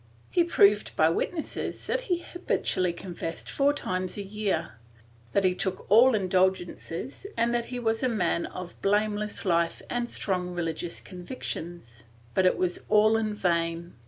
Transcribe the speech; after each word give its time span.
He 0.31 0.43
proved 0.43 0.95
by 0.95 1.09
witnesses 1.11 1.85
that 1.85 2.01
he 2.09 2.23
habitually 2.23 2.91
confessed 2.91 3.47
four 3.47 3.71
times 3.71 4.17
a 4.17 4.23
year, 4.23 4.71
that 5.33 5.43
he 5.43 5.53
took 5.53 5.85
all 5.91 6.15
indulgences 6.15 7.27
and 7.37 7.53
that 7.53 7.65
he 7.67 7.77
was 7.77 8.01
a 8.01 8.09
man 8.09 8.47
of 8.47 8.81
blameless 8.81 9.45
life 9.45 9.83
and 9.91 10.09
strong 10.09 10.55
religious 10.55 11.01
convictions, 11.01 12.01
but 12.33 12.47
it 12.47 12.57
was 12.57 12.79
all 12.89 13.15
in 13.15 13.35
vain. 13.35 13.93